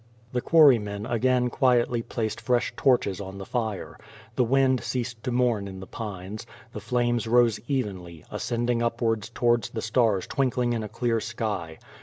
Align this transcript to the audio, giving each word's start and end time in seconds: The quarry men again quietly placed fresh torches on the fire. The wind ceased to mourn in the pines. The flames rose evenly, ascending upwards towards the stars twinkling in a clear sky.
The 0.33 0.41
quarry 0.41 0.79
men 0.79 1.05
again 1.05 1.51
quietly 1.51 2.01
placed 2.01 2.41
fresh 2.41 2.73
torches 2.75 3.21
on 3.21 3.37
the 3.37 3.45
fire. 3.45 3.99
The 4.35 4.43
wind 4.43 4.81
ceased 4.83 5.21
to 5.25 5.31
mourn 5.31 5.67
in 5.67 5.79
the 5.79 5.85
pines. 5.85 6.47
The 6.73 6.81
flames 6.81 7.27
rose 7.27 7.59
evenly, 7.67 8.25
ascending 8.31 8.81
upwards 8.81 9.29
towards 9.29 9.69
the 9.69 9.81
stars 9.83 10.25
twinkling 10.25 10.73
in 10.73 10.81
a 10.81 10.89
clear 10.89 11.19
sky. 11.19 11.77